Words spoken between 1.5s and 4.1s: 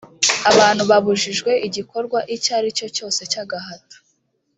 igikorwa icyo ari cyo cyose cy agahato